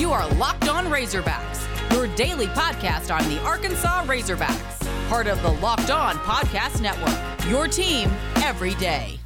[0.00, 5.50] You are Locked On Razorbacks, your daily podcast on the Arkansas Razorbacks, part of the
[5.60, 7.50] Locked On Podcast Network.
[7.50, 9.19] Your team every day.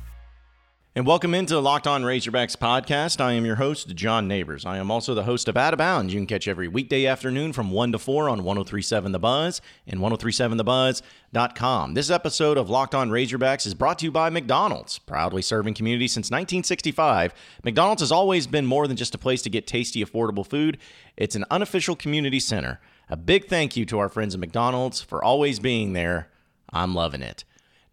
[0.96, 3.21] And welcome into Locked On Razorbacks podcast.
[3.21, 4.64] I am your host, John Neighbors.
[4.64, 6.14] I am also the host of Out of Bounds.
[6.14, 9.98] You can catch every weekday afternoon from 1 to 4 on 1037 The Buzz and
[9.98, 11.95] 1037TheBuzz.com.
[11.95, 15.01] This episode of Locked On Razorbacks is brought to you by McDonald's.
[15.01, 17.34] Proudly serving community since 1965,
[17.65, 20.79] McDonald's has always been more than just a place to get tasty, affordable food,
[21.16, 22.80] it's an unofficial community center.
[23.11, 26.29] A big thank you to our friends at McDonald's for always being there.
[26.73, 27.42] I'm loving it.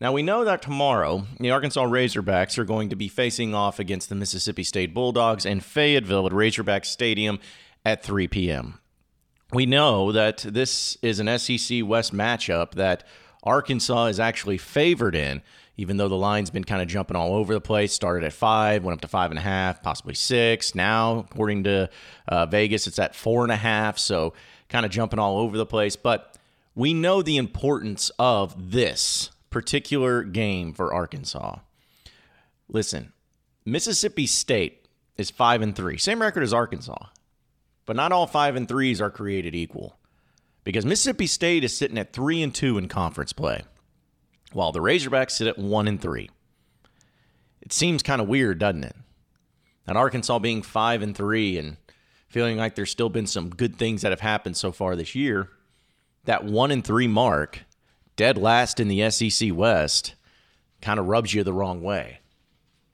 [0.01, 4.09] Now, we know that tomorrow the Arkansas Razorbacks are going to be facing off against
[4.09, 7.37] the Mississippi State Bulldogs in Fayetteville at Razorback Stadium
[7.85, 8.79] at 3 p.m.
[9.53, 13.03] We know that this is an SEC West matchup that
[13.43, 15.43] Arkansas is actually favored in,
[15.77, 17.93] even though the line's been kind of jumping all over the place.
[17.93, 20.73] Started at five, went up to five and a half, possibly six.
[20.73, 21.91] Now, according to
[22.27, 24.33] uh, Vegas, it's at four and a half, so
[24.67, 25.95] kind of jumping all over the place.
[25.95, 26.39] But
[26.73, 31.57] we know the importance of this particular game for Arkansas.
[32.67, 33.13] Listen,
[33.65, 35.97] Mississippi State is 5 and 3.
[35.97, 37.07] Same record as Arkansas.
[37.85, 39.97] But not all 5 and 3s are created equal.
[40.63, 43.63] Because Mississippi State is sitting at 3 and 2 in conference play,
[44.53, 46.29] while the Razorbacks sit at 1 and 3.
[47.61, 48.95] It seems kind of weird, doesn't it?
[49.85, 51.77] That Arkansas being 5 and 3 and
[52.27, 55.49] feeling like there's still been some good things that have happened so far this year,
[56.25, 57.61] that 1 and 3 mark
[58.21, 60.13] dead last in the SEC West
[60.79, 62.19] kind of rubs you the wrong way.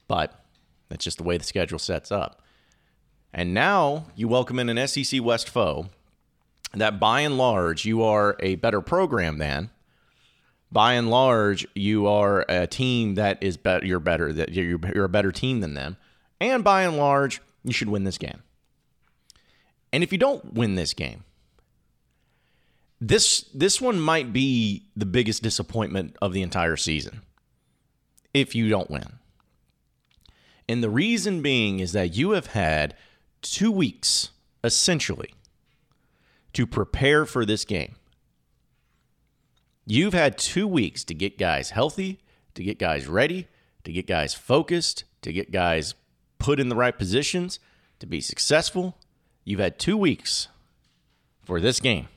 [0.06, 0.42] But
[0.88, 2.40] that's just the way the schedule sets up.
[3.30, 5.90] And now you welcome in an SEC West foe
[6.72, 9.68] that by and large you are a better program than.
[10.72, 13.84] By and large, you are a team that is better.
[13.84, 14.32] You're better.
[14.32, 15.98] That you're, you're a better team than them.
[16.40, 18.42] And by and large, you should win this game.
[19.92, 21.24] And if you don't win this game,
[23.00, 27.22] this this one might be the biggest disappointment of the entire season
[28.34, 29.18] if you don't win.
[30.68, 32.94] And the reason being is that you have had
[33.42, 34.30] 2 weeks
[34.62, 35.32] essentially
[36.52, 37.94] to prepare for this game.
[39.86, 42.20] You've had 2 weeks to get guys healthy,
[42.54, 43.46] to get guys ready,
[43.84, 45.94] to get guys focused, to get guys
[46.38, 47.60] put in the right positions
[48.00, 48.98] to be successful.
[49.44, 50.48] You've had 2 weeks
[51.42, 52.08] for this game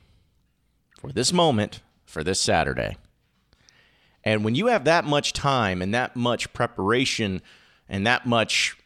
[1.02, 2.96] for this moment, for this Saturday.
[4.22, 7.42] And when you have that much time and that much preparation
[7.88, 8.76] and that much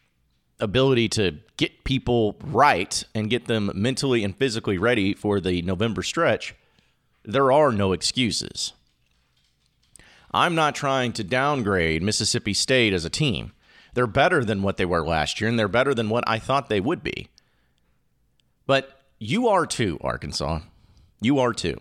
[0.58, 6.02] ability to get people right and get them mentally and physically ready for the November
[6.02, 6.54] stretch,
[7.22, 8.72] there are no excuses.
[10.32, 13.52] I'm not trying to downgrade Mississippi State as a team.
[13.92, 16.70] They're better than what they were last year, and they're better than what I thought
[16.70, 17.28] they would be.
[18.66, 20.60] But you are too, Arkansas.
[21.20, 21.78] You are too.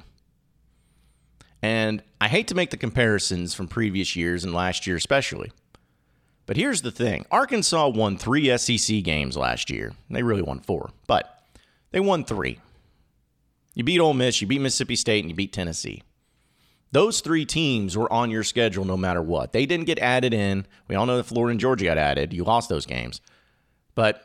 [1.66, 5.52] And I hate to make the comparisons from previous years and last year especially.
[6.46, 9.94] But here's the thing Arkansas won three SEC games last year.
[10.12, 11.42] They really won four, but
[11.90, 12.60] they won three.
[13.74, 16.04] You beat Ole Miss, you beat Mississippi State, and you beat Tennessee.
[16.92, 19.52] Those three teams were on your schedule no matter what.
[19.52, 20.68] They didn't get added in.
[20.88, 22.32] We all know that Florida and Georgia got added.
[22.32, 23.22] You lost those games.
[23.96, 24.22] But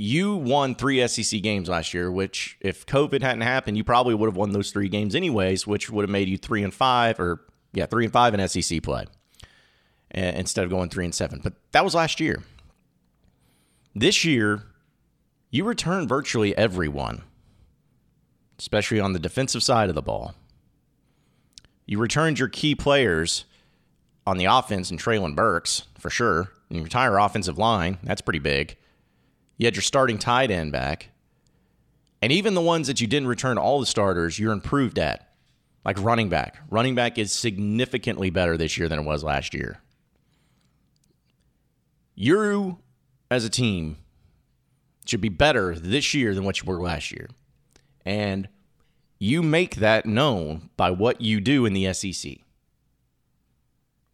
[0.00, 4.28] you won three SEC games last year, which if COVID hadn't happened, you probably would
[4.28, 7.40] have won those three games anyways, which would have made you three and five, or
[7.72, 9.04] yeah, three and five in SEC play
[10.14, 11.40] eh, instead of going three and seven.
[11.42, 12.42] But that was last year.
[13.94, 14.62] This year,
[15.50, 17.22] you return virtually everyone,
[18.58, 20.34] especially on the defensive side of the ball.
[21.84, 23.44] You returned your key players
[24.26, 26.52] on the offense and Treylon Burks for sure.
[26.68, 28.76] And your entire offensive line, that's pretty big.
[29.60, 31.10] You had your starting tight end back.
[32.22, 35.34] And even the ones that you didn't return all the starters, you're improved at.
[35.84, 36.56] Like running back.
[36.70, 39.82] Running back is significantly better this year than it was last year.
[42.14, 42.78] You,
[43.30, 43.98] as a team,
[45.04, 47.28] should be better this year than what you were last year.
[48.06, 48.48] And
[49.18, 52.38] you make that known by what you do in the SEC.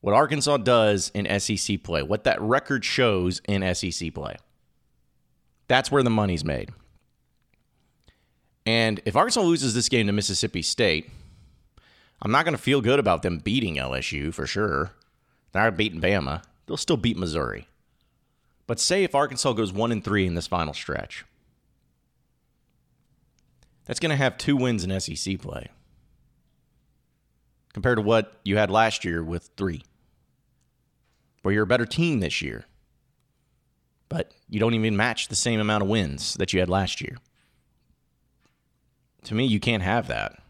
[0.01, 4.39] What Arkansas does in SEC play, what that record shows in SEC play.
[5.69, 6.71] That's where the money's made.
[8.65, 11.11] And if Arkansas loses this game to Mississippi State,
[12.23, 14.93] I'm not going to feel good about them beating LSU for sure.
[15.53, 16.43] They're not beating Bama.
[16.67, 17.69] They'll still beat Missouri.
[18.67, 21.25] But say if Arkansas goes 1 and 3 in this final stretch.
[23.85, 25.69] That's going to have two wins in SEC play.
[27.73, 29.83] Compared to what you had last year with 3.
[31.43, 32.65] Where you're a better team this year
[34.09, 37.17] but you don't even match the same amount of wins that you had last year.
[39.25, 40.41] To me, you can't have that.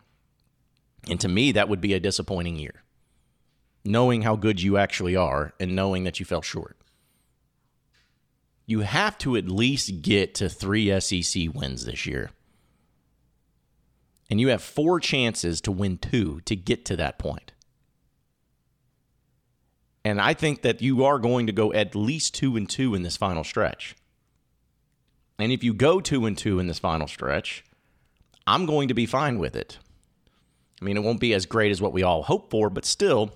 [1.08, 2.82] And to me, that would be a disappointing year.
[3.84, 6.76] Knowing how good you actually are and knowing that you fell short.
[8.66, 12.30] You have to at least get to three SEC wins this year.
[14.28, 17.52] And you have four chances to win two to get to that point.
[20.06, 23.02] And I think that you are going to go at least two and two in
[23.02, 23.96] this final stretch.
[25.36, 27.64] And if you go two and two in this final stretch,
[28.46, 29.78] I'm going to be fine with it.
[30.80, 33.34] I mean, it won't be as great as what we all hope for, but still,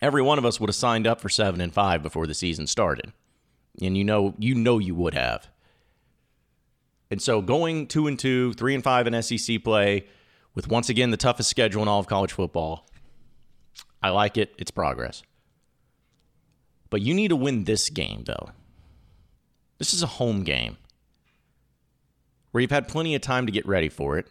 [0.00, 2.66] every one of us would have signed up for seven and five before the season
[2.66, 3.12] started.
[3.82, 5.50] And you know, you know you would have.
[7.10, 10.06] And so going two and two, three and five in SEC play,
[10.54, 12.88] with once again the toughest schedule in all of college football,
[14.02, 14.54] I like it.
[14.56, 15.22] It's progress.
[16.92, 18.50] But you need to win this game, though.
[19.78, 20.76] This is a home game
[22.50, 24.26] where you've had plenty of time to get ready for it.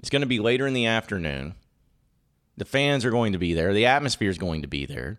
[0.00, 1.54] It's going to be later in the afternoon.
[2.56, 3.72] The fans are going to be there.
[3.72, 5.18] The atmosphere is going to be there.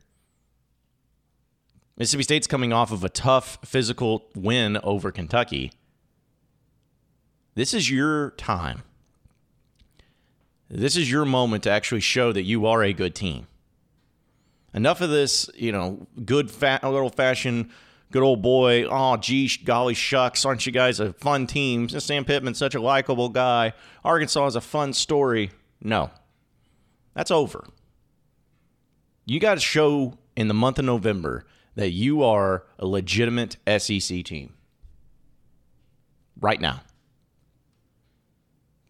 [1.96, 5.72] Mississippi State's coming off of a tough physical win over Kentucky.
[7.56, 8.84] This is your time.
[10.70, 13.48] This is your moment to actually show that you are a good team.
[14.78, 17.72] Enough of this, you know, good fat, little fashioned,
[18.12, 18.86] good old boy.
[18.86, 21.90] Oh, gee, golly shucks, aren't you guys a fun team?
[21.90, 23.74] Sam Pittman's such a likable guy.
[24.06, 25.50] Arkansas is a fun story.
[25.82, 26.12] No,
[27.16, 27.66] that's over.
[29.26, 34.24] You got to show in the month of November that you are a legitimate SEC
[34.24, 34.54] team
[36.40, 36.82] right now.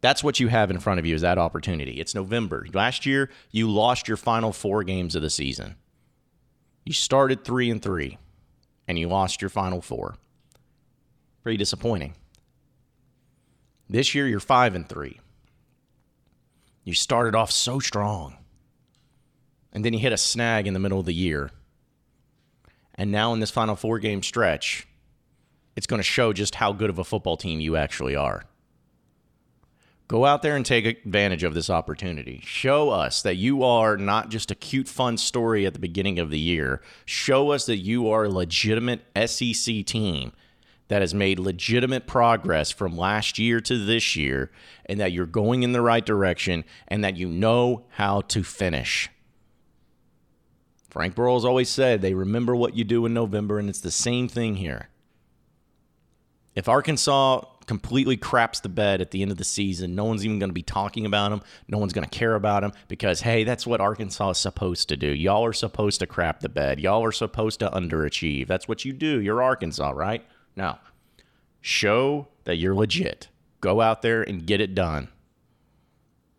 [0.02, 2.00] That's what you have in front of you is that opportunity.
[2.00, 2.66] It's November.
[2.74, 5.76] Last year, you lost your final four games of the season.
[6.86, 8.18] You started 3 and 3
[8.88, 10.16] and you lost your final four.
[11.44, 12.14] Pretty disappointing.
[13.90, 15.20] This year you're 5 and 3.
[16.84, 18.38] You started off so strong.
[19.74, 21.52] And then you hit a snag in the middle of the year
[22.98, 24.88] and now in this final four game stretch,
[25.76, 28.44] it's going to show just how good of a football team you actually are.
[30.08, 32.42] Go out there and take advantage of this opportunity.
[32.46, 36.30] Show us that you are not just a cute, fun story at the beginning of
[36.30, 36.82] the year.
[37.04, 40.32] Show us that you are a legitimate SEC team
[40.88, 44.50] that has made legitimate progress from last year to this year,
[44.86, 49.10] and that you're going in the right direction, and that you know how to finish.
[50.90, 54.30] Frank Broyles always said they remember what you do in November, and it's the same
[54.30, 54.88] thing here.
[56.56, 60.40] If Arkansas completely craps the bed at the end of the season, no one's even
[60.40, 61.42] going to be talking about them.
[61.68, 64.98] No one's going to care about them because, hey, that's what Arkansas is supposed to
[64.98, 65.08] do.
[65.08, 66.80] Y'all are supposed to crap the bed.
[66.80, 68.48] Y'all are supposed to underachieve.
[68.48, 69.22] That's what you do.
[69.22, 70.26] You're Arkansas, right?
[70.56, 70.80] Now,
[71.62, 73.28] show that you're legit.
[73.60, 75.10] Go out there and get it done.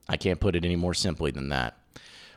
[0.09, 1.77] I can't put it any more simply than that.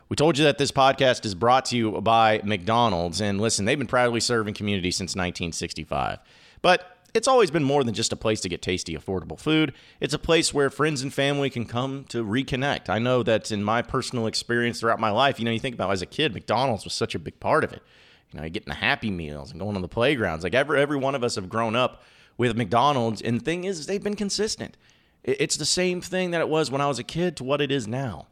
[0.09, 3.21] We told you that this podcast is brought to you by McDonald's.
[3.21, 6.19] And listen, they've been proudly serving community since 1965.
[6.61, 9.73] But it's always been more than just a place to get tasty, affordable food.
[9.99, 12.89] It's a place where friends and family can come to reconnect.
[12.89, 15.91] I know that in my personal experience throughout my life, you know, you think about
[15.91, 17.83] as a kid, McDonald's was such a big part of it.
[18.31, 20.43] You know, getting the Happy Meals and going on the playgrounds.
[20.43, 22.03] Like every every one of us have grown up
[22.37, 24.77] with McDonald's, and the thing is, they've been consistent.
[25.23, 27.71] It's the same thing that it was when I was a kid to what it
[27.71, 28.27] is now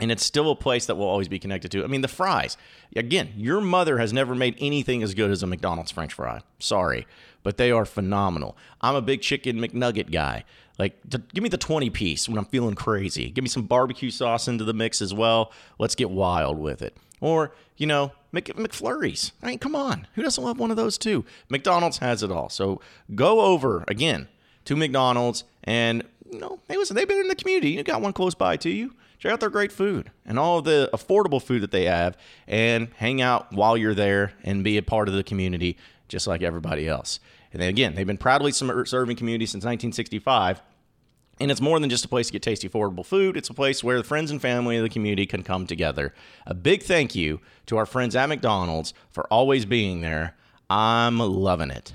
[0.00, 1.82] and it's still a place that will always be connected to.
[1.82, 2.56] I mean, the fries.
[2.94, 6.40] Again, your mother has never made anything as good as a McDonald's French fry.
[6.58, 7.06] Sorry,
[7.42, 8.56] but they are phenomenal.
[8.80, 10.44] I'm a big chicken McNugget guy.
[10.78, 13.30] Like, give me the 20 piece when I'm feeling crazy.
[13.30, 15.50] Give me some barbecue sauce into the mix as well.
[15.78, 16.94] Let's get wild with it.
[17.20, 19.32] Or, you know, Mc, McFlurries.
[19.42, 20.06] I mean, come on.
[20.14, 21.24] Who doesn't love one of those too?
[21.48, 22.50] McDonald's has it all.
[22.50, 22.82] So
[23.14, 24.28] go over again
[24.66, 27.70] to McDonald's and, you know, hey, listen, they've been in the community.
[27.70, 30.90] You got one close by to you check out their great food and all the
[30.92, 35.08] affordable food that they have and hang out while you're there and be a part
[35.08, 35.76] of the community
[36.08, 37.20] just like everybody else.
[37.52, 40.62] And then again, they've been proudly serving community since 1965.
[41.38, 43.36] And it's more than just a place to get tasty, affordable food.
[43.36, 46.14] It's a place where the friends and family of the community can come together.
[46.46, 50.34] A big thank you to our friends at McDonald's for always being there.
[50.70, 51.92] I'm loving it.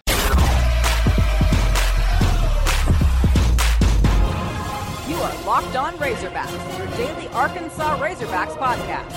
[5.51, 9.13] Locked On Razorbacks, your daily Arkansas Razorbacks podcast.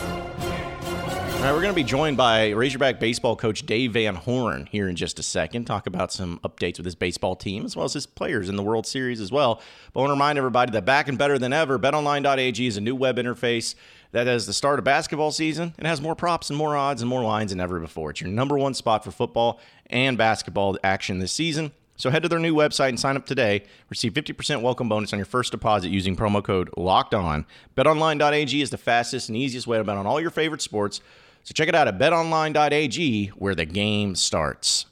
[1.37, 4.89] All right, we're going to be joined by Razorback baseball coach Dave Van Horn here
[4.89, 5.67] in just a second.
[5.67, 8.65] Talk about some updates with his baseball team as well as his players in the
[8.65, 9.63] World Series as well.
[9.93, 12.81] But I want to remind everybody that back and better than ever, BetOnline.ag is a
[12.81, 13.77] new web interface
[14.11, 15.73] that has the start of basketball season.
[15.79, 18.11] and has more props and more odds and more lines than ever before.
[18.11, 21.71] It's your number one spot for football and basketball action this season.
[21.97, 23.65] So head to their new website and sign up today.
[23.89, 27.47] Receive 50% welcome bonus on your first deposit using promo code LOCKED ON.
[27.77, 31.01] BetOnline.ag is the fastest and easiest way to bet on all your favorite sports.
[31.45, 34.87] So check it out at betonline.ag where the game starts.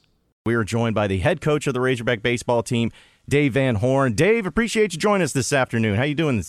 [0.45, 2.91] We are joined by the head coach of the Razorback baseball team,
[3.27, 4.13] Dave Van Horn.
[4.13, 5.95] Dave, appreciate you joining us this afternoon.
[5.95, 6.43] How you doing?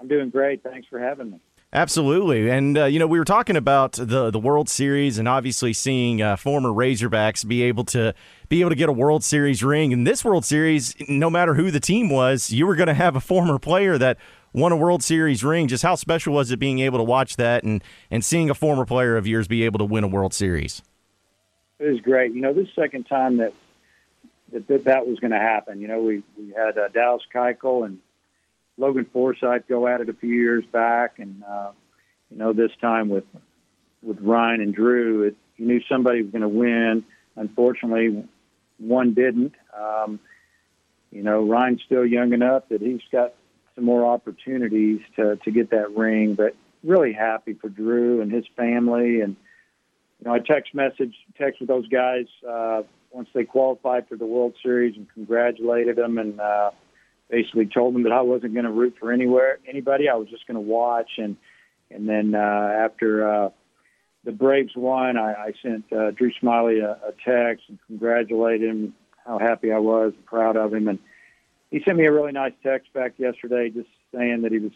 [0.00, 0.62] I'm doing great.
[0.62, 1.40] Thanks for having me.
[1.74, 5.72] Absolutely, and uh, you know we were talking about the the World Series, and obviously
[5.72, 8.12] seeing uh, former Razorbacks be able to
[8.50, 9.90] be able to get a World Series ring.
[9.90, 13.16] In this World Series, no matter who the team was, you were going to have
[13.16, 14.18] a former player that
[14.52, 15.66] won a World Series ring.
[15.66, 18.84] Just how special was it being able to watch that and and seeing a former
[18.84, 20.82] player of yours be able to win a World Series?
[21.78, 22.34] It was great.
[22.34, 23.54] You know, this second time that
[24.52, 25.80] that that, that was going to happen.
[25.80, 27.98] You know, we we had uh, Dallas Keuchel and
[28.78, 31.70] Logan Forsythe go at it a few years back, and uh,
[32.30, 33.24] you know this time with
[34.02, 37.04] with Ryan and Drew, it, you knew somebody was going to win.
[37.36, 38.24] Unfortunately,
[38.78, 39.54] one didn't.
[39.78, 40.18] Um,
[41.10, 43.34] you know, Ryan's still young enough that he's got
[43.74, 48.44] some more opportunities to to get that ring, but really happy for Drew and his
[48.56, 49.20] family.
[49.20, 49.36] And
[50.18, 54.26] you know, I text message text with those guys uh, once they qualified for the
[54.26, 56.40] World Series and congratulated them and.
[56.40, 56.70] Uh,
[57.32, 60.08] basically told them that I wasn't going to root for anywhere anybody.
[60.08, 61.36] I was just going to watch and
[61.90, 63.48] and then uh, after uh,
[64.24, 68.94] the Braves won, I, I sent uh, Drew Smyly a, a text and congratulated him
[69.26, 70.98] how happy I was, and proud of him, and
[71.70, 74.72] he sent me a really nice text back yesterday, just saying that he was,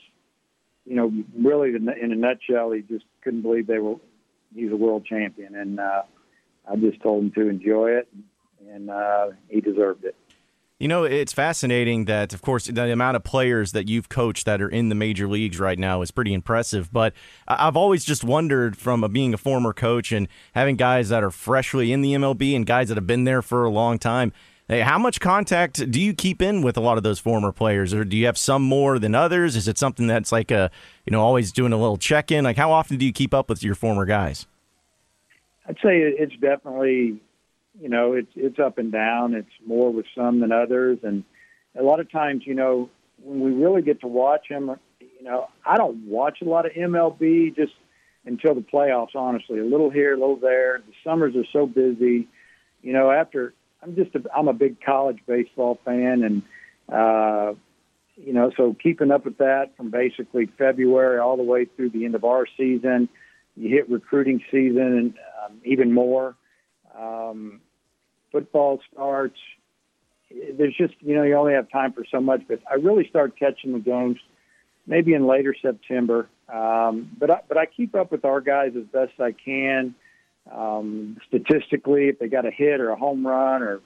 [0.84, 3.96] you know, really in a nutshell, he just couldn't believe they were
[4.54, 6.02] he's a world champion, and uh,
[6.70, 8.08] I just told him to enjoy it,
[8.70, 10.16] and uh, he deserved it.
[10.78, 14.60] You know, it's fascinating that, of course, the amount of players that you've coached that
[14.60, 16.92] are in the major leagues right now is pretty impressive.
[16.92, 17.14] But
[17.48, 21.30] I've always just wondered from a, being a former coach and having guys that are
[21.30, 24.34] freshly in the MLB and guys that have been there for a long time.
[24.68, 27.94] Hey, how much contact do you keep in with a lot of those former players,
[27.94, 29.56] or do you have some more than others?
[29.56, 30.70] Is it something that's like a,
[31.06, 32.44] you know, always doing a little check in?
[32.44, 34.46] Like, how often do you keep up with your former guys?
[35.68, 37.20] I'd say it's definitely
[37.80, 39.34] you know, it's it's up and down.
[39.34, 41.24] It's more with some than others, and
[41.78, 42.88] a lot of times, you know,
[43.22, 46.72] when we really get to watch them, you know, I don't watch a lot of
[46.72, 47.72] MLB just
[48.24, 49.14] until the playoffs.
[49.14, 50.82] Honestly, a little here, a little there.
[50.86, 52.28] The summers are so busy.
[52.82, 53.52] You know, after
[53.82, 56.42] I'm just a, I'm a big college baseball fan, and
[56.92, 57.54] uh,
[58.16, 62.04] you know, so keeping up with that from basically February all the way through the
[62.04, 63.08] end of our season.
[63.56, 65.14] You hit recruiting season and
[65.44, 66.36] um, even more.
[66.98, 67.60] Um,
[68.32, 69.38] football starts.
[70.30, 73.38] There's just you know you only have time for so much, but I really start
[73.38, 74.18] catching the games
[74.86, 76.28] maybe in later September.
[76.52, 79.94] Um, but I, but I keep up with our guys as best I can.
[80.52, 83.80] Um, statistically, if they got a hit or a home run or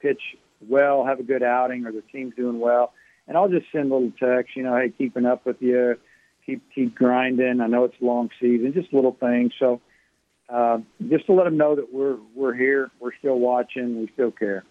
[0.00, 0.20] pitch
[0.66, 2.92] well, have a good outing, or the team's doing well,
[3.26, 4.56] and I'll just send little texts.
[4.56, 5.96] You know, hey, keeping up with you,
[6.44, 7.60] keep keep grinding.
[7.60, 9.52] I know it's a long season, just little things.
[9.58, 9.80] So
[10.48, 10.78] uh,
[11.08, 14.64] just to let them know that we're we're here, we're still watching, we still care.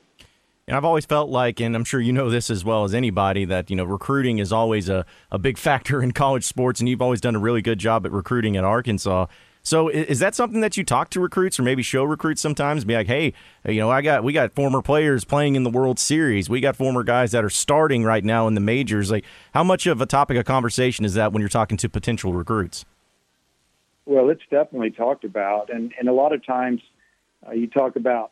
[0.67, 3.45] And I've always felt like, and I'm sure you know this as well as anybody,
[3.45, 7.01] that you know recruiting is always a, a big factor in college sports, and you've
[7.01, 9.27] always done a really good job at recruiting at Arkansas.
[9.63, 12.85] So is that something that you talk to recruits or maybe show recruits sometimes?
[12.85, 13.33] Be like, hey,
[13.67, 16.49] you know, I got we got former players playing in the World Series.
[16.49, 19.11] We got former guys that are starting right now in the majors.
[19.11, 22.31] Like, how much of a topic of conversation is that when you're talking to potential
[22.31, 22.85] recruits?
[24.07, 26.79] Well, it's definitely talked about, and and a lot of times
[27.45, 28.31] uh, you talk about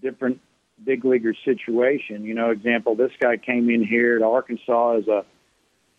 [0.00, 0.40] different
[0.84, 2.24] big leaguer situation.
[2.24, 5.24] You know, example, this guy came in here to Arkansas as a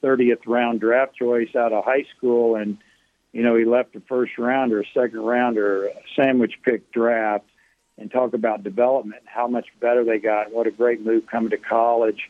[0.01, 2.77] 30th round draft choice out of high school, and
[3.33, 6.89] you know he left a first round or a second round or a sandwich pick
[6.93, 7.43] draft,
[7.97, 11.57] and talk about development, how much better they got, what a great move coming to
[11.57, 12.29] college.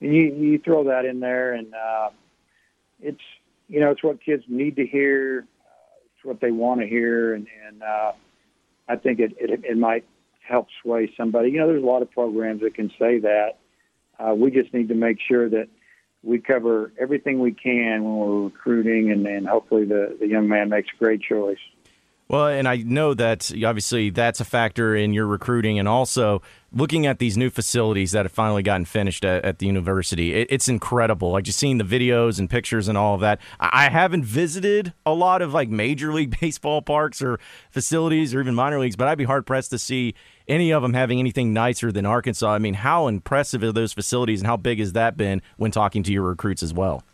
[0.00, 2.10] And you you throw that in there, and uh,
[3.00, 3.22] it's
[3.68, 5.46] you know it's what kids need to hear
[6.24, 8.12] what they want to hear, and, and uh,
[8.88, 10.04] I think it, it it might
[10.46, 11.50] help sway somebody.
[11.50, 13.58] You know, there's a lot of programs that can say that.
[14.18, 15.68] Uh, we just need to make sure that
[16.22, 20.68] we cover everything we can when we're recruiting, and, and hopefully the, the young man
[20.68, 21.58] makes a great choice.
[22.28, 26.40] Well, and I know that obviously that's a factor in your recruiting, and also
[26.72, 30.32] looking at these new facilities that have finally gotten finished at, at the university.
[30.32, 31.32] It, it's incredible.
[31.32, 33.40] Like just seeing the videos and pictures and all of that.
[33.60, 37.38] I, I haven't visited a lot of like major league baseball parks or
[37.70, 40.14] facilities or even minor leagues, but I'd be hard pressed to see
[40.48, 42.50] any of them having anything nicer than Arkansas.
[42.50, 46.02] I mean, how impressive are those facilities, and how big has that been when talking
[46.04, 47.04] to your recruits as well?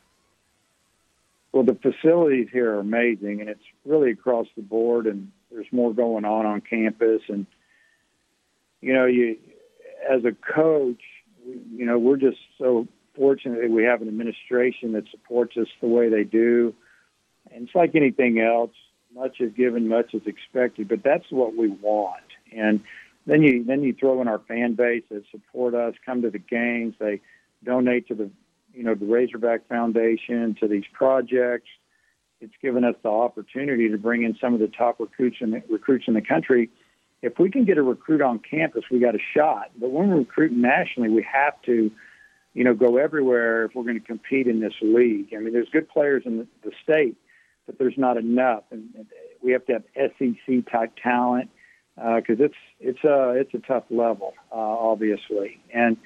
[1.53, 5.07] Well, the facilities here are amazing, and it's really across the board.
[5.07, 7.23] And there's more going on on campus.
[7.29, 7.47] And
[8.81, 9.37] you know, you
[10.09, 11.01] as a coach,
[11.45, 15.89] you know, we're just so fortunate that we have an administration that supports us the
[15.89, 16.75] way they do.
[17.53, 18.71] And it's like anything else,
[19.15, 22.23] much is given, much is expected, but that's what we want.
[22.57, 22.81] And
[23.27, 26.39] then you then you throw in our fan base that support us, come to the
[26.39, 27.21] games, they
[27.65, 28.31] donate to the
[28.73, 31.69] you know the Razorback Foundation, to these projects.
[32.41, 35.63] It's given us the opportunity to bring in some of the top recruits in the,
[35.69, 36.71] recruits in the country.
[37.21, 39.71] If we can get a recruit on campus, we got a shot.
[39.77, 41.91] But when we're recruiting nationally, we have to
[42.59, 45.29] you know, go everywhere if we're going to compete in this league.
[45.33, 47.17] I mean, there's good players in the, the state,
[47.67, 49.07] but there's not enough, and,
[49.41, 51.49] we have to have SEC type talent
[51.95, 55.97] because uh, it's it's a it's a tough level, uh, obviously, and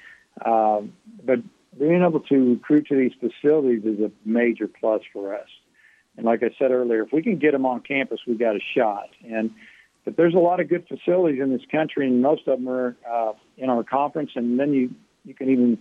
[0.45, 0.93] um,
[1.25, 1.39] but
[1.79, 5.47] being able to recruit to these facilities is a major plus for us.
[6.17, 8.59] And like I said earlier, if we can get them on campus, we got a
[8.75, 9.09] shot.
[9.27, 9.51] And
[10.05, 12.95] but there's a lot of good facilities in this country, and most of them are
[13.09, 14.31] uh, in our conference.
[14.35, 14.93] And then you
[15.25, 15.77] you can even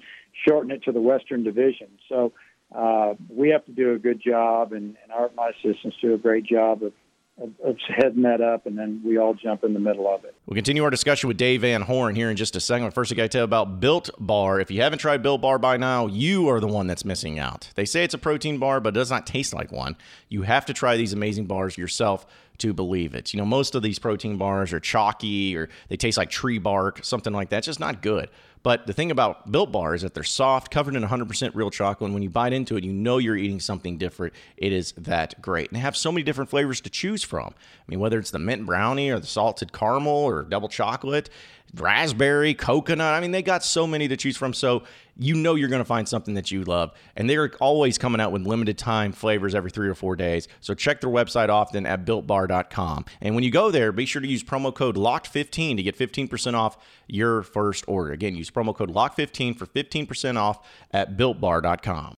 [0.47, 1.89] shorten it to the Western Division.
[2.09, 2.33] So
[2.75, 6.19] uh, we have to do a good job, and, and our my assistants do a
[6.19, 6.93] great job of,
[7.41, 10.35] of, heading that up, and then we all jump in the middle of it.
[10.47, 12.93] We'll continue our discussion with Dave Van Horn here in just a second.
[12.93, 14.61] First, I got to tell you about Built Bar.
[14.61, 17.71] If you haven't tried Built Bar by now, you are the one that's missing out.
[17.75, 19.97] They say it's a protein bar, but it does not taste like one.
[20.29, 22.27] You have to try these amazing bars yourself
[22.59, 23.33] to believe it.
[23.33, 27.01] You know, most of these protein bars are chalky or they taste like tree bark,
[27.03, 27.59] something like that.
[27.59, 28.29] It's just not good.
[28.63, 32.07] But the thing about Built Bar is that they're soft, covered in 100% real chocolate.
[32.07, 34.35] And when you bite into it, you know you're eating something different.
[34.57, 35.69] It is that great.
[35.69, 37.49] And they have so many different flavors to choose from.
[37.49, 41.29] I mean, whether it's the mint brownie or the salted caramel or double chocolate,
[41.75, 43.15] raspberry, coconut.
[43.15, 44.53] I mean, they got so many to choose from.
[44.53, 44.83] So
[45.17, 46.93] you know you're going to find something that you love.
[47.17, 50.49] And they're always coming out with limited time flavors every three or four days.
[50.61, 53.05] So check their website often at builtbar.com.
[53.21, 56.55] And when you go there, be sure to use promo code LOCKED15 to get 15%
[56.55, 56.77] off
[57.07, 58.13] your first order.
[58.13, 62.15] Again, use promo code LOCKED15 for 15% off at builtbar.com.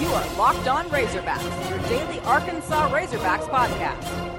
[0.00, 4.29] You are Locked On Razorbacks, your daily Arkansas Razorbacks podcast.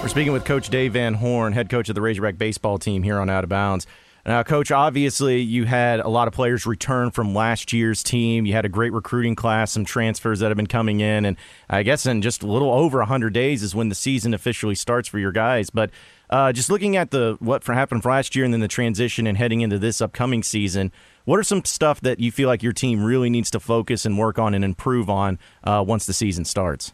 [0.00, 3.18] We're speaking with Coach Dave Van Horn, head coach of the Razorback baseball team here
[3.18, 3.86] on Out of Bounds.
[4.24, 8.46] Now, Coach, obviously you had a lot of players return from last year's team.
[8.46, 11.36] You had a great recruiting class, some transfers that have been coming in, and
[11.68, 15.06] I guess in just a little over 100 days is when the season officially starts
[15.06, 15.68] for your guys.
[15.68, 15.90] But
[16.30, 19.60] uh, just looking at the what happened last year and then the transition and heading
[19.60, 20.92] into this upcoming season,
[21.26, 24.16] what are some stuff that you feel like your team really needs to focus and
[24.16, 26.92] work on and improve on uh, once the season starts?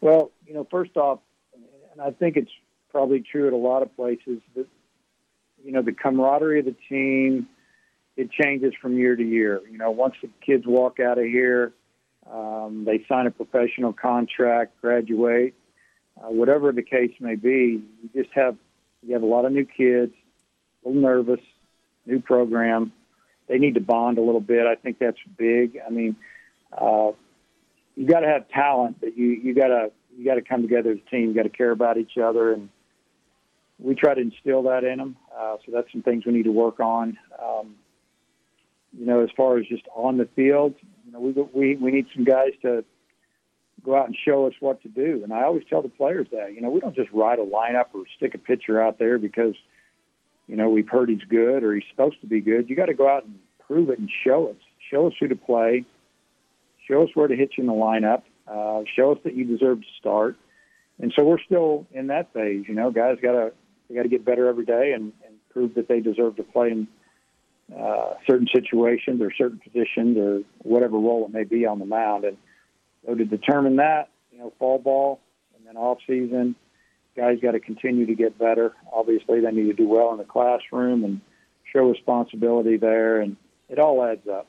[0.00, 1.20] Well, you know, first off,
[1.92, 2.50] and I think it's
[2.90, 4.66] probably true at a lot of places that
[5.62, 7.48] you know the camaraderie of the team
[8.16, 9.60] it changes from year to year.
[9.70, 11.72] You know, once the kids walk out of here,
[12.30, 15.54] um, they sign a professional contract, graduate,
[16.18, 17.82] uh, whatever the case may be.
[18.02, 18.56] You just have
[19.06, 20.14] you have a lot of new kids,
[20.84, 21.40] a little nervous,
[22.06, 22.92] new program.
[23.48, 24.66] They need to bond a little bit.
[24.66, 25.78] I think that's big.
[25.86, 26.16] I mean,
[26.72, 27.12] uh,
[27.96, 30.90] you got to have talent, but you you got to you got to come together
[30.90, 31.28] as a team.
[31.28, 32.68] You got to care about each other, and
[33.78, 35.16] we try to instill that in them.
[35.34, 37.16] Uh, so that's some things we need to work on.
[37.40, 37.76] Um,
[38.98, 40.74] you know, as far as just on the field,
[41.06, 42.84] you know, we we we need some guys to
[43.84, 45.20] go out and show us what to do.
[45.22, 47.86] And I always tell the players that, you know, we don't just write a lineup
[47.94, 49.54] or stick a pitcher out there because,
[50.48, 52.68] you know, we've heard he's good or he's supposed to be good.
[52.68, 54.56] You got to go out and prove it and show us.
[54.90, 55.84] Show us who to play.
[56.88, 58.22] Show us where to hit you in the lineup.
[58.50, 60.36] Uh, show us that you deserve to start.
[61.00, 62.64] And so we're still in that phase.
[62.68, 63.52] You know, guys got to
[63.94, 66.88] got to get better every day and, and prove that they deserve to play in
[67.76, 72.24] uh, certain situations or certain positions or whatever role it may be on the mound.
[72.24, 72.36] And
[73.06, 75.20] so to determine that, you know, fall ball
[75.56, 76.54] and then off season,
[77.16, 78.74] guys got to continue to get better.
[78.92, 81.20] Obviously, they need to do well in the classroom and
[81.72, 83.36] show responsibility there, and
[83.68, 84.46] it all adds up.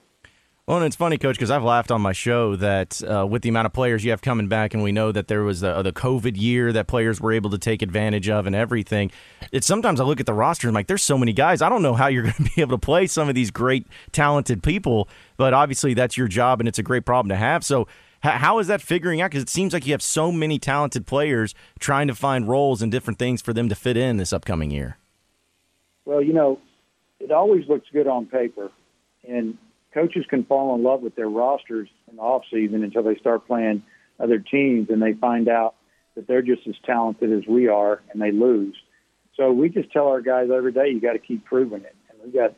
[0.69, 3.49] Well, and it's funny, Coach, because I've laughed on my show that uh, with the
[3.49, 5.91] amount of players you have coming back, and we know that there was the, the
[5.91, 9.09] COVID year that players were able to take advantage of and everything.
[9.51, 11.63] It's sometimes I look at the roster and I'm like, there's so many guys.
[11.63, 13.87] I don't know how you're going to be able to play some of these great,
[14.11, 17.65] talented people, but obviously that's your job and it's a great problem to have.
[17.65, 17.87] So,
[18.21, 19.31] how is that figuring out?
[19.31, 22.91] Because it seems like you have so many talented players trying to find roles and
[22.91, 24.97] different things for them to fit in this upcoming year.
[26.05, 26.59] Well, you know,
[27.19, 28.69] it always looks good on paper,
[29.27, 29.57] and
[29.93, 33.47] coaches can fall in love with their rosters in the off season until they start
[33.47, 33.83] playing
[34.19, 35.75] other teams and they find out
[36.15, 38.75] that they're just as talented as we are and they lose.
[39.35, 41.95] So we just tell our guys every day, you got to keep proving it.
[42.09, 42.55] And we got,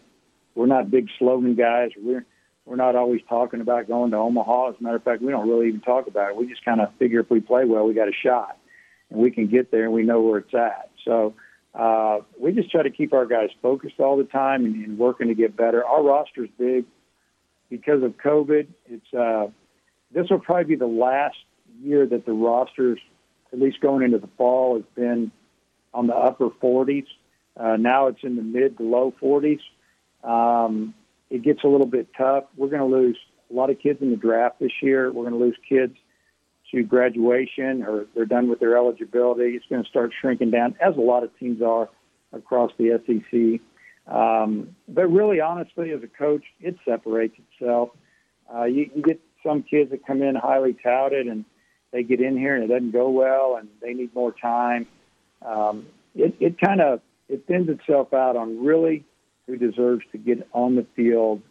[0.56, 1.92] we're not big slogan guys.
[1.98, 2.26] We're
[2.66, 4.70] we're not always talking about going to Omaha.
[4.70, 6.36] As a matter of fact, we don't really even talk about it.
[6.36, 8.58] We just kind of figure if we play well, we got a shot.
[9.12, 10.90] and we can get there and we know where it's at.
[11.06, 11.36] So
[11.76, 15.28] uh, we just try to keep our guys focused all the time and, and working
[15.28, 15.86] to get better.
[15.86, 16.86] Our roster's big
[17.72, 18.68] because of COVID.
[18.86, 19.48] It's uh,
[20.14, 21.38] this will probably be the last
[21.82, 23.00] year that the rosters,
[23.52, 25.32] at least going into the fall, has been
[25.94, 27.08] on the upper 40s.
[27.58, 29.62] Uh, now it's in the mid to low 40s.
[30.24, 30.94] Um,
[31.32, 32.44] it gets a little bit tough.
[32.56, 33.18] We're going to lose
[33.50, 35.12] a lot of kids in the draft this year.
[35.12, 35.96] We're going to lose kids
[36.72, 39.56] to graduation or they're done with their eligibility.
[39.56, 41.90] It's going to start shrinking down, as a lot of teams are
[42.34, 43.62] across the SEC.
[44.12, 47.90] Um, but really, honestly, as a coach, it separates itself.
[48.54, 51.46] Uh, you, you get some kids that come in highly touted and
[51.92, 54.86] they get in here and it doesn't go well and they need more time.
[55.46, 59.06] Um, it it kind of it thins itself out on really
[59.48, 61.42] who deserves to get on the field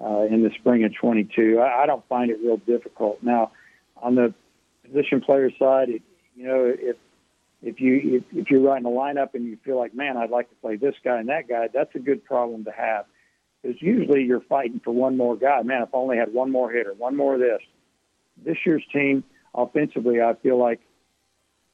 [0.00, 1.58] uh, in the spring of 22.
[1.58, 3.22] I, I don't find it real difficult.
[3.22, 3.50] Now,
[4.00, 4.32] on the
[4.84, 6.02] position player side, it,
[6.36, 6.96] you know, if
[7.62, 10.48] if you if, if you're writing a lineup and you feel like, man, I'd like
[10.50, 13.06] to play this guy and that guy, that's a good problem to have.
[13.62, 15.62] Because usually you're fighting for one more guy.
[15.62, 17.60] Man, if I only had one more hitter, one more of this.
[18.44, 20.80] This year's team, offensively, I feel like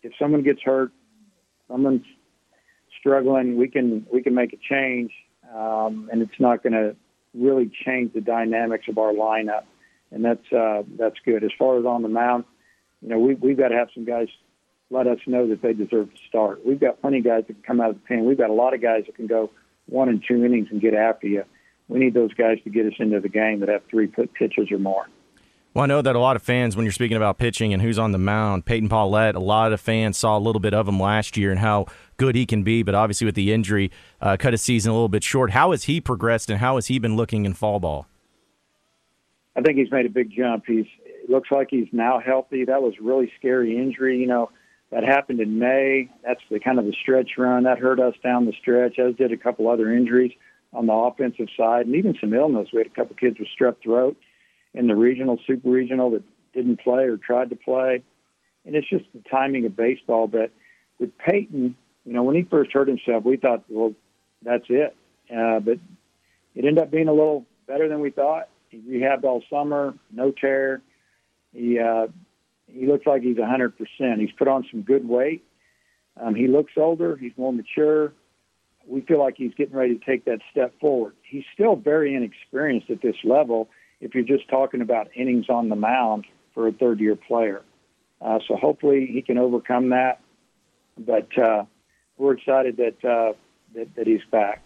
[0.03, 0.93] if someone gets hurt,
[1.69, 2.07] someone's
[2.99, 5.13] struggling, we can we can make a change,
[5.55, 6.97] um, and it's not going to
[7.35, 9.65] really change the dynamics of our lineup,
[10.11, 11.45] and that's uh, that's good.
[11.45, 12.45] As far as on the mound,
[13.03, 14.29] you know, we, we've got to have some guys
[14.91, 16.65] let us know that they deserve to start.
[16.65, 18.25] We've got plenty of guys that can come out of the pen.
[18.25, 19.51] We've got a lot of guys that can go
[19.87, 21.45] one and two innings and get after you.
[21.89, 24.79] We need those guys to get us into the game that have three pitches or
[24.79, 25.07] more.
[25.75, 27.99] Well, I know that a lot of fans, when you're speaking about pitching and who's
[27.99, 31.01] on the mound, Peyton Pallette, a lot of fans saw a little bit of him
[31.01, 34.53] last year and how good he can be, but obviously with the injury, uh, cut
[34.53, 35.51] his season a little bit short.
[35.51, 38.07] How has he progressed and how has he been looking in fall ball?
[39.57, 40.65] I think he's made a big jump.
[40.67, 42.65] He's it looks like he's now healthy.
[42.65, 44.19] That was a really scary injury.
[44.19, 44.51] You know,
[44.95, 46.09] that happened in May.
[46.25, 48.99] That's the kind of the stretch run that hurt us down the stretch.
[48.99, 50.33] As did a couple other injuries
[50.73, 52.69] on the offensive side, and even some illness.
[52.73, 54.17] We had a couple kids with strep throat
[54.73, 58.03] in the regional, super regional that didn't play or tried to play,
[58.65, 60.29] and it's just the timing of baseball.
[60.29, 60.53] But
[61.01, 63.95] with Peyton, you know, when he first hurt himself, we thought, well,
[64.43, 64.97] that's it.
[65.31, 65.79] Uh, but
[66.55, 68.49] it ended up being a little better than we thought.
[68.69, 70.83] He rehabbed all summer, no tear
[71.55, 72.09] he uh,
[72.67, 73.73] he looks like he's 100%.
[74.19, 75.45] He's put on some good weight.
[76.21, 77.17] Um, he looks older.
[77.17, 78.13] He's more mature.
[78.87, 81.15] We feel like he's getting ready to take that step forward.
[81.23, 83.69] He's still very inexperienced at this level.
[84.01, 87.63] If you're just talking about innings on the mound for a third-year player,
[88.21, 90.21] uh, so hopefully he can overcome that.
[90.99, 91.65] But uh,
[92.19, 93.33] we're excited that, uh,
[93.75, 94.65] that that he's back.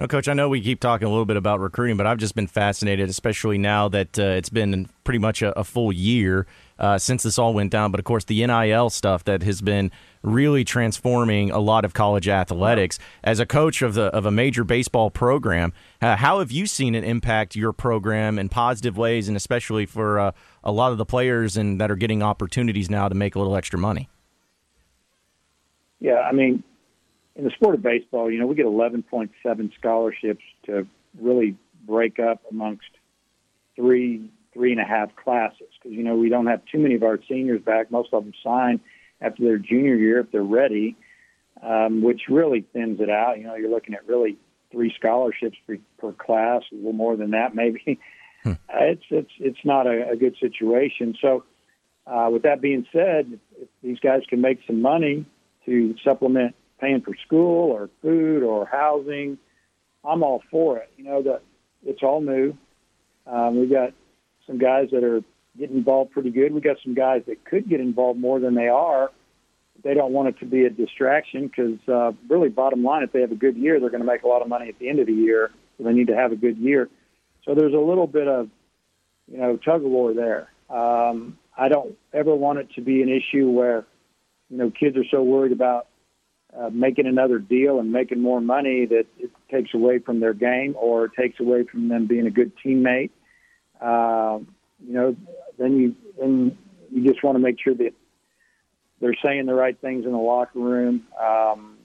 [0.00, 2.34] No, Coach, I know we keep talking a little bit about recruiting, but I've just
[2.34, 6.46] been fascinated, especially now that uh, it's been pretty much a, a full year
[6.80, 7.90] uh, since this all went down.
[7.90, 9.90] But of course, the NIL stuff that has been
[10.22, 12.98] really transforming a lot of college athletics.
[13.22, 16.94] As a coach of the of a major baseball program, uh, how have you seen
[16.94, 20.32] it impact your program in positive ways, and especially for uh,
[20.64, 23.56] a lot of the players and that are getting opportunities now to make a little
[23.56, 24.08] extra money?
[26.00, 26.62] Yeah, I mean,
[27.36, 30.86] in the sport of baseball, you know, we get 11.7 scholarships to
[31.20, 32.88] really break up amongst
[33.76, 37.02] three, three and a half classes because, you know, we don't have too many of
[37.02, 37.90] our seniors back.
[37.90, 38.80] Most of them sign
[39.20, 40.96] after their junior year if they're ready,
[41.62, 43.38] um, which really thins it out.
[43.38, 44.38] You know, you're looking at really
[44.70, 47.98] three scholarships per, per class, a little more than that maybe.
[48.42, 48.52] Hmm.
[48.52, 51.14] Uh, it's it's it's not a, a good situation.
[51.20, 51.44] So,
[52.06, 55.26] uh, with that being said, if these guys can make some money
[55.66, 59.36] to supplement paying for school or food or housing,
[60.02, 60.90] I'm all for it.
[60.96, 61.42] You know that
[61.84, 62.56] it's all new.
[63.26, 63.92] Um, we got
[64.46, 65.20] some guys that are
[65.60, 66.52] getting involved pretty good.
[66.52, 69.10] We got some guys that could get involved more than they are.
[69.84, 73.20] They don't want it to be a distraction because, uh, really, bottom line, if they
[73.20, 74.98] have a good year, they're going to make a lot of money at the end
[74.98, 75.50] of the year.
[75.76, 76.88] So they need to have a good year.
[77.44, 78.50] So there's a little bit of,
[79.30, 80.50] you know, tug of war there.
[80.68, 83.86] Um, I don't ever want it to be an issue where,
[84.50, 85.86] you know, kids are so worried about
[86.58, 90.74] uh, making another deal and making more money that it takes away from their game
[90.78, 93.10] or takes away from them being a good teammate.
[93.80, 94.40] Uh,
[94.86, 95.16] you know,
[95.60, 96.58] then you then
[96.90, 97.92] you just want to make sure that
[99.00, 101.78] they're saying the right things in the locker room um,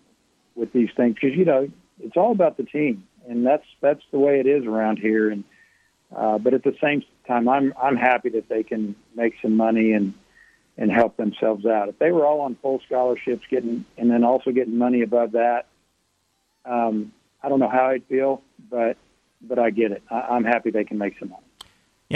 [0.55, 4.19] with these things because you know it's all about the team and that's that's the
[4.19, 5.29] way it is around here.
[5.29, 5.43] And
[6.15, 9.91] uh, but at the same time, I'm I'm happy that they can make some money
[9.93, 10.13] and
[10.77, 11.89] and help themselves out.
[11.89, 15.67] If they were all on full scholarships, getting and then also getting money above that,
[16.65, 17.11] um,
[17.41, 18.97] I don't know how I'd feel, but
[19.41, 20.03] but I get it.
[20.09, 21.44] I, I'm happy they can make some money.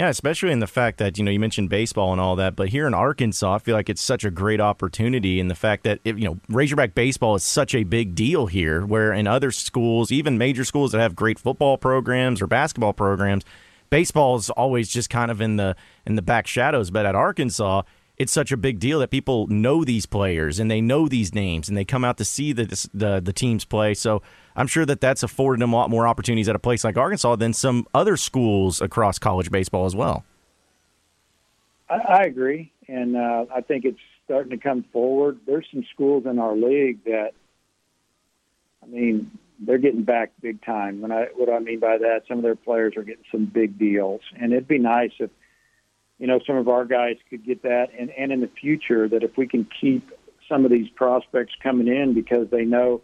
[0.00, 2.70] Yeah, especially in the fact that, you know, you mentioned baseball and all that, but
[2.70, 6.00] here in Arkansas, I feel like it's such a great opportunity in the fact that,
[6.06, 10.10] it, you know, Razorback baseball is such a big deal here, where in other schools,
[10.10, 13.44] even major schools that have great football programs or basketball programs,
[13.90, 16.90] baseball is always just kind of in the in the back shadows.
[16.90, 17.82] But at Arkansas,
[18.20, 21.70] it's such a big deal that people know these players and they know these names
[21.70, 23.94] and they come out to see the the, the teams play.
[23.94, 24.20] So
[24.54, 27.36] I'm sure that that's afforded them a lot more opportunities at a place like Arkansas
[27.36, 30.22] than some other schools across college baseball as well.
[31.88, 35.40] I, I agree, and uh, I think it's starting to come forward.
[35.46, 37.30] There's some schools in our league that,
[38.82, 41.00] I mean, they're getting back big time.
[41.00, 43.78] When I what I mean by that, some of their players are getting some big
[43.78, 45.30] deals, and it'd be nice if
[46.20, 49.24] you know some of our guys could get that, and and in the future that
[49.24, 50.08] if we can keep
[50.48, 53.00] some of these prospects coming in because they know,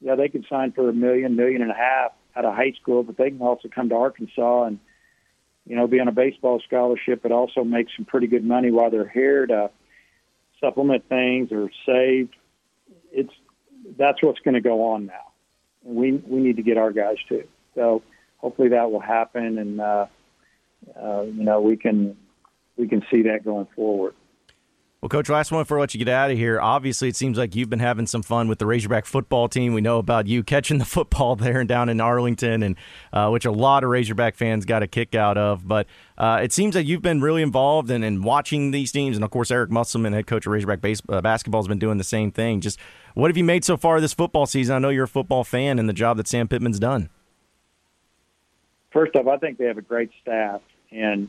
[0.00, 3.02] yeah, they could sign for a million, million and a half out of high school,
[3.02, 4.80] but they can also come to Arkansas and
[5.66, 8.90] you know be on a baseball scholarship, but also make some pretty good money while
[8.90, 9.70] they're here to
[10.60, 12.30] supplement things or save.
[13.12, 13.32] It's
[13.96, 15.34] that's what's going to go on now
[15.84, 17.44] we we need to get our guys too.
[17.74, 18.02] So
[18.38, 20.06] hopefully that will happen, and uh,
[21.00, 22.16] uh, you know we can
[22.76, 24.14] we can see that going forward.
[25.04, 26.58] Well, Coach, last one before I let you get out of here.
[26.58, 29.74] Obviously, it seems like you've been having some fun with the Razorback football team.
[29.74, 32.74] We know about you catching the football there and down in Arlington, and
[33.12, 35.68] uh, which a lot of Razorback fans got a kick out of.
[35.68, 39.22] But uh, it seems that you've been really involved in, in watching these teams, and
[39.22, 42.02] of course, Eric Musselman, head coach of Razorback base, uh, basketball, has been doing the
[42.02, 42.62] same thing.
[42.62, 42.78] Just
[43.12, 44.74] what have you made so far this football season?
[44.74, 47.10] I know you're a football fan, and the job that Sam Pittman's done.
[48.90, 51.28] First off, I think they have a great staff, and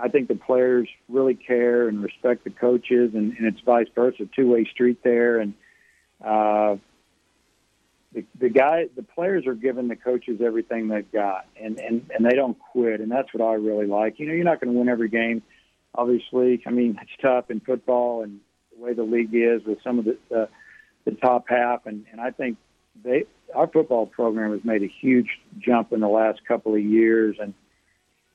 [0.00, 4.28] I think the players really care and respect the coaches, and, and it's vice versa,
[4.34, 5.38] two way street there.
[5.38, 5.54] And
[6.24, 6.76] uh,
[8.12, 12.24] the the guy, the players are giving the coaches everything they've got, and and and
[12.24, 14.18] they don't quit, and that's what I really like.
[14.18, 15.42] You know, you're not going to win every game,
[15.94, 16.62] obviously.
[16.66, 18.40] I mean, it's tough in football and
[18.76, 20.46] the way the league is with some of the uh,
[21.04, 22.58] the top half, and and I think
[23.04, 23.24] they
[23.54, 25.28] our football program has made a huge
[25.58, 27.54] jump in the last couple of years, and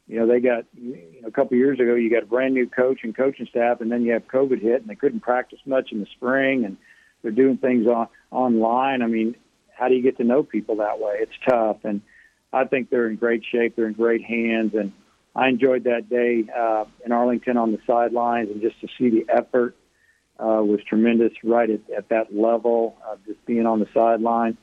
[0.07, 2.53] you know, they got you know, a couple of years ago, you got a brand
[2.53, 5.59] new coach and coaching staff, and then you have COVID hit, and they couldn't practice
[5.65, 6.77] much in the spring, and
[7.21, 9.01] they're doing things on online.
[9.01, 9.35] I mean,
[9.77, 11.17] how do you get to know people that way?
[11.19, 12.01] It's tough, and
[12.53, 13.75] I think they're in great shape.
[13.75, 14.93] They're in great hands, and
[15.35, 19.25] I enjoyed that day uh, in Arlington on the sidelines, and just to see the
[19.29, 19.75] effort
[20.39, 24.57] uh, was tremendous right at, at that level, uh, just being on the sideline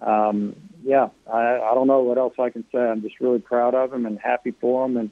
[0.00, 2.78] um, yeah, I, I don't know what else I can say.
[2.78, 4.96] I'm just really proud of him and happy for him.
[4.96, 5.10] And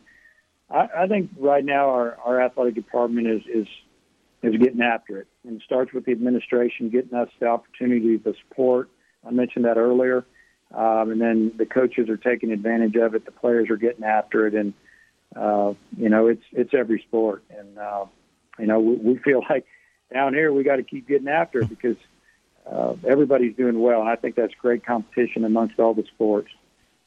[0.70, 3.66] I, I think right now our, our athletic department is, is
[4.42, 5.26] is getting after it.
[5.44, 8.90] And it starts with the administration getting us the opportunity, the support.
[9.26, 10.24] I mentioned that earlier.
[10.74, 13.24] Um, and then the coaches are taking advantage of it.
[13.24, 14.74] The players are getting after it, and
[15.34, 17.44] uh, you know it's it's every sport.
[17.56, 18.06] And uh,
[18.58, 19.64] you know we, we feel like
[20.12, 21.96] down here we got to keep getting after it because
[22.70, 26.48] uh, everybody's doing well, and I think that's great competition amongst all the sports.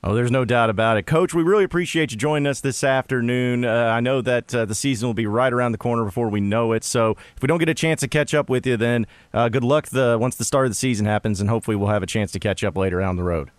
[0.02, 1.06] Oh, there's no doubt about it.
[1.06, 3.66] Coach, we really appreciate you joining us this afternoon.
[3.66, 6.40] Uh, I know that uh, the season will be right around the corner before we
[6.40, 6.86] know it.
[6.86, 9.66] So if we don't get a chance to catch up with you, then uh, good
[9.66, 12.32] luck the once the start of the season happens, and hopefully we'll have a chance
[12.32, 13.52] to catch up later down the road.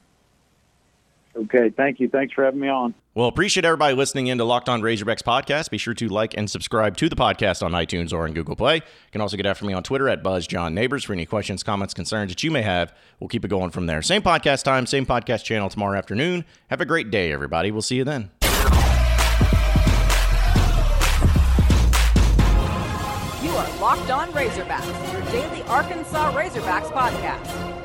[1.36, 2.08] Okay, thank you.
[2.08, 2.92] Thanks for having me on.
[3.14, 5.70] Well, appreciate everybody listening in to Locked On Razorbacks podcast.
[5.70, 8.76] Be sure to like and subscribe to the podcast on iTunes or on Google Play.
[8.76, 12.32] You can also get after me on Twitter at BuzzJohnNeighbors for any questions, comments, concerns
[12.32, 12.92] that you may have.
[13.20, 14.02] We'll keep it going from there.
[14.02, 16.44] Same podcast time, same podcast channel tomorrow afternoon.
[16.68, 17.70] Have a great day, everybody.
[17.70, 18.30] We'll see you then.
[23.42, 27.79] You are Locked On Razorbacks, your daily Arkansas Razorbacks podcast